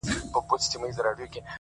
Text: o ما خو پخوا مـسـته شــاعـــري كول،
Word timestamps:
o 0.03 0.03
ما 0.05 0.13
خو 0.33 0.39
پخوا 0.47 0.55
مـسـته 0.81 0.87
شــاعـــري 0.97 1.27
كول، 1.33 1.43